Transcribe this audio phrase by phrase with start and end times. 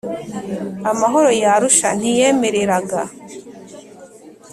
[0.91, 3.01] Amahoro y Arusha ntiyemereraga